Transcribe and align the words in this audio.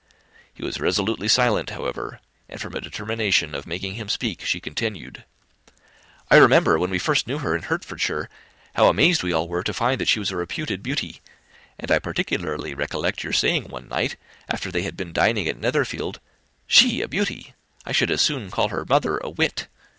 He 0.51 0.65
was 0.65 0.79
resolutely 0.79 1.27
silent, 1.27 1.69
however; 1.69 2.21
and, 2.49 2.59
from 2.59 2.73
a 2.73 2.81
determination 2.81 3.53
of 3.53 3.67
making 3.67 3.93
him 3.93 4.09
speak, 4.09 4.41
she 4.43 4.59
continued, 4.59 5.25
"I 6.31 6.37
remember, 6.37 6.79
when 6.79 6.89
we 6.89 6.97
first 6.97 7.27
knew 7.27 7.37
her 7.37 7.55
in 7.55 7.61
Hertfordshire, 7.61 8.27
how 8.73 8.87
amazed 8.87 9.21
we 9.21 9.31
all 9.31 9.47
were 9.47 9.61
to 9.61 9.75
find 9.75 10.01
that 10.01 10.07
she 10.07 10.17
was 10.17 10.31
a 10.31 10.35
reputed 10.35 10.81
beauty; 10.81 11.21
and 11.77 11.91
I 11.91 11.99
particularly 11.99 12.73
recollect 12.73 13.23
your 13.23 13.31
saying 13.33 13.65
one 13.65 13.87
night, 13.89 14.15
after 14.49 14.71
they 14.71 14.81
had 14.81 14.97
been 14.97 15.13
dining 15.13 15.47
at 15.47 15.59
Netherfield, 15.59 16.19
'She 16.65 17.01
a 17.03 17.07
beauty! 17.07 17.53
I 17.85 17.91
should 17.91 18.09
as 18.09 18.23
soon 18.23 18.49
call 18.49 18.69
her 18.69 18.87
mother 18.89 19.19
a 19.19 19.29
wit. 19.29 19.67